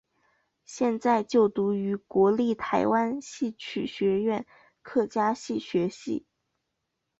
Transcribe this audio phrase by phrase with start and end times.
[0.65, 4.47] 现正就读于国立台湾戏曲学院
[4.81, 6.25] 客家戏学系。